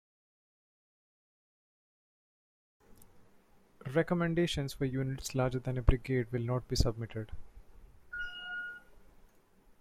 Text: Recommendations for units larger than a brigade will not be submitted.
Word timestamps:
Recommendations 3.93 4.73
for 4.73 4.85
units 4.85 5.35
larger 5.35 5.59
than 5.59 5.77
a 5.77 5.83
brigade 5.83 6.31
will 6.31 6.41
not 6.41 6.67
be 6.67 6.75
submitted. 6.75 7.29